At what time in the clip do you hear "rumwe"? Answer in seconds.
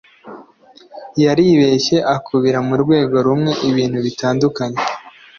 3.25-3.51